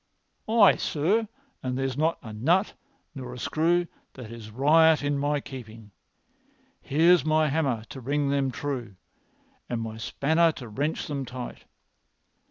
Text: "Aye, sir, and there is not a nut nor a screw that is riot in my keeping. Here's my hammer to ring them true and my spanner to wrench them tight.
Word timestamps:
"Aye, 0.49 0.77
sir, 0.77 1.27
and 1.61 1.77
there 1.77 1.85
is 1.85 1.95
not 1.95 2.17
a 2.23 2.33
nut 2.33 2.73
nor 3.13 3.35
a 3.35 3.37
screw 3.37 3.85
that 4.13 4.31
is 4.31 4.49
riot 4.49 5.03
in 5.03 5.15
my 5.15 5.39
keeping. 5.39 5.91
Here's 6.81 7.23
my 7.23 7.49
hammer 7.49 7.83
to 7.89 8.01
ring 8.01 8.29
them 8.29 8.49
true 8.49 8.95
and 9.69 9.79
my 9.79 9.97
spanner 9.97 10.51
to 10.53 10.67
wrench 10.69 11.05
them 11.05 11.23
tight. 11.23 11.65